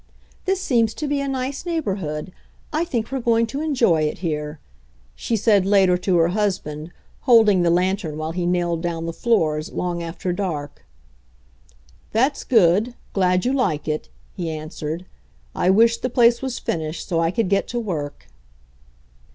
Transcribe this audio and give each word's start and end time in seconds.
"This 0.45 0.59
seems 0.59 0.95
to 0.95 1.05
be 1.05 1.21
a 1.21 1.27
nice 1.27 1.63
neighborhood; 1.63 2.33
I 2.73 2.85
think 2.85 3.11
we're 3.11 3.19
going 3.19 3.45
to 3.45 3.61
enjoy 3.61 4.01
it 4.01 4.17
here," 4.17 4.59
she 5.13 5.35
said 5.35 5.63
later 5.63 5.95
to 5.95 6.17
her 6.17 6.29
husband, 6.29 6.91
holding 7.29 7.61
the 7.61 7.69
lantern 7.69 8.17
while 8.17 8.31
he 8.31 8.47
nailed 8.47 8.81
down 8.81 9.05
the 9.05 9.13
floors, 9.13 9.71
long 9.71 10.01
after 10.01 10.33
dark. 10.33 10.87
That's 12.13 12.43
good— 12.43 12.95
glad 13.13 13.45
you 13.45 13.53
like 13.53 13.87
it," 13.87 14.09
he 14.33 14.49
answered. 14.49 15.05
I 15.55 15.69
wish 15.69 15.97
the 15.97 16.09
place 16.09 16.41
was 16.41 16.57
finished, 16.57 17.07
so 17.07 17.19
I 17.19 17.29
could 17.29 17.47
get 17.47 17.67
to 17.67 17.79
work." 17.79 18.25